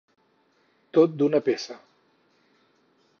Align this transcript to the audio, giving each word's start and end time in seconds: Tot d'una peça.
Tot 0.97 1.13
d'una 1.19 1.43
peça. 1.49 1.77